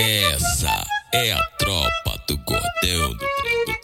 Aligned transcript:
Essa 0.00 0.86
é 1.12 1.32
a 1.32 1.42
tropa 1.58 2.22
do 2.28 2.38
gordão 2.38 3.10
do 3.14 3.18
trem, 3.18 3.64
do 3.66 3.77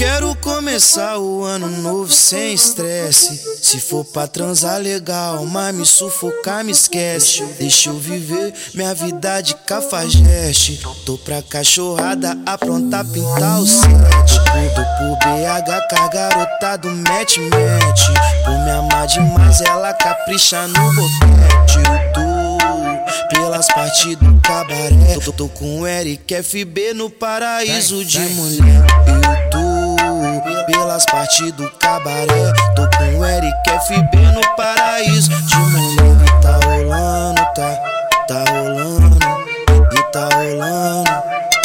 Quero 0.00 0.34
começar 0.36 1.18
o 1.18 1.44
ano 1.44 1.68
novo 1.68 2.10
sem 2.10 2.54
estresse. 2.54 3.38
Se 3.62 3.78
for 3.78 4.02
pra 4.02 4.26
transar 4.26 4.80
legal, 4.80 5.44
mas 5.44 5.74
me 5.74 5.84
sufocar, 5.84 6.64
me 6.64 6.72
esquece. 6.72 7.44
Deixa 7.58 7.90
eu 7.90 7.98
viver 7.98 8.54
minha 8.72 8.94
vida 8.94 9.42
de 9.42 9.54
cafajeste. 9.54 10.80
Tô 11.04 11.18
pra 11.18 11.42
cachorrada 11.42 12.34
aprontar, 12.46 13.04
pintar 13.04 13.60
o 13.60 13.66
set. 13.66 13.90
Tô 14.74 14.82
por 14.96 15.18
BH, 15.18 15.88
cargarotado, 15.90 16.90
mete, 16.90 17.38
mete. 17.38 18.06
Por 18.46 18.58
me 18.64 18.70
amar 18.70 19.06
demais, 19.06 19.60
ela 19.60 19.92
capricha 19.92 20.66
no 20.66 20.94
boquete. 20.94 21.78
Tô 22.14 22.30
pelas 23.28 23.66
partes 23.68 24.16
do 24.16 24.40
cabaré. 24.40 25.18
Tô, 25.22 25.32
tô 25.32 25.48
com 25.48 25.80
o 25.80 25.86
Eric 25.86 26.42
FB 26.42 26.94
no 26.94 27.10
paraíso 27.10 28.02
de 28.02 28.20
mulher. 28.20 28.99
Partes 31.40 31.52
do 31.52 31.70
cabaré. 31.78 32.52
Tô 32.76 32.86
com 32.98 33.18
o 33.18 33.24
Eric 33.24 33.70
FB 33.86 34.16
no 34.34 34.56
paraíso 34.56 35.30
de 35.30 35.56
mulher. 35.56 36.16
E 36.22 36.42
tá 36.42 36.60
rolando, 36.66 37.42
tá, 37.54 37.80
tá 38.28 38.44
rolando, 38.50 39.18
e 39.90 40.12
tá 40.12 40.28
rolando. 40.34 41.10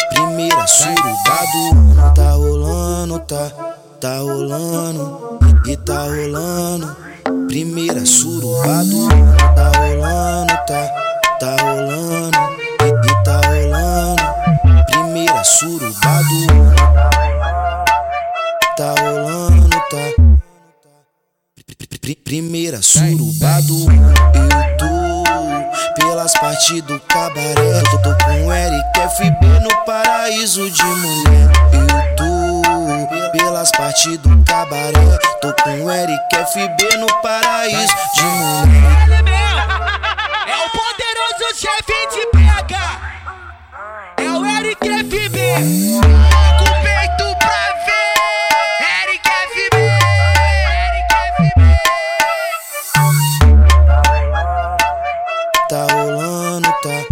Primeira 0.09 0.65
suruba 0.67 1.37
do 1.51 1.71
ano, 1.71 2.13
tá 2.13 2.31
rolando, 2.31 3.19
tá, 3.19 3.51
tá 3.99 4.17
rolando, 4.19 5.39
e 5.67 5.77
tá 5.77 6.03
rolando. 6.03 6.97
Primeira 7.47 8.05
suruba 8.05 8.83
do 8.85 9.09
ano, 9.11 9.37
tá 9.55 9.71
rolando, 9.77 10.53
tá, 10.67 10.89
tá 11.39 11.55
rolando, 11.61 12.37
e, 12.81 13.23
tá 13.23 13.41
rolando. 13.45 14.23
Primeira 14.85 15.43
suruba 15.43 16.23
do 16.29 16.51
ano 16.51 16.95
tá 18.75 18.93
rolando, 18.99 19.35
tá? 19.39 19.44
Pr- 22.05 22.15
Primeira 22.23 22.83
suruba 22.83 23.59
do 23.63 23.89
ano, 23.89 24.13
eu 24.35 24.77
tô 24.77 26.03
pelas 26.07 26.33
partes 26.33 26.79
do 26.83 26.99
cabaré. 26.99 27.81
Tô, 28.03 28.15
com 28.23 28.53
Eric 28.53 28.99
FB 29.15 29.45
no 29.63 29.85
paraíso 29.85 30.69
de 30.69 30.83
mulher. 30.83 31.49
Eu 31.73 32.15
tô 32.15 33.31
pelas 33.35 33.71
partes 33.71 34.17
do 34.19 34.43
cabaré. 34.43 35.17
Tô 35.41 35.51
com 35.63 35.89
Eric 35.91 36.35
FB 36.51 36.97
no 36.97 37.07
paraíso 37.23 37.93
de 38.15 38.21
mulher. 38.21 39.07
Ele 39.07 40.51
é 40.51 40.57
o 40.57 40.69
poderoso 40.69 41.55
chefe 41.55 41.97
de 42.13 42.27
PH, 42.37 43.01
é 44.17 44.29
o 44.31 44.45
Eric 44.45 44.77
FB. 44.87 46.34
Tá 55.69 55.87
rolando, 55.91 56.69
tá. 56.83 57.05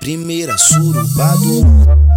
Primeira 0.00 0.56
surubado. 0.56 2.07